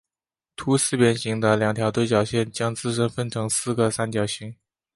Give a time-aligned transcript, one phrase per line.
[0.55, 4.55] 凸四边形的两条对角线将自身分成四个三角形。